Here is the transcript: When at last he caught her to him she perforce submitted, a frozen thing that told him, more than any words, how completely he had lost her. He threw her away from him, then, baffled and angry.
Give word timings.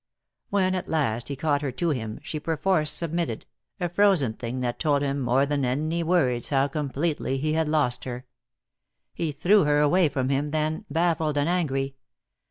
When 0.49 0.73
at 0.73 0.87
last 0.89 1.27
he 1.27 1.35
caught 1.35 1.61
her 1.61 1.71
to 1.73 1.91
him 1.91 2.19
she 2.23 2.39
perforce 2.39 2.89
submitted, 2.89 3.45
a 3.79 3.87
frozen 3.87 4.33
thing 4.33 4.61
that 4.61 4.79
told 4.79 5.03
him, 5.03 5.19
more 5.19 5.45
than 5.45 5.63
any 5.63 6.01
words, 6.01 6.49
how 6.49 6.69
completely 6.69 7.37
he 7.37 7.53
had 7.53 7.69
lost 7.69 8.05
her. 8.05 8.25
He 9.13 9.31
threw 9.31 9.63
her 9.65 9.77
away 9.79 10.09
from 10.09 10.29
him, 10.29 10.49
then, 10.49 10.85
baffled 10.89 11.37
and 11.37 11.47
angry. 11.47 11.97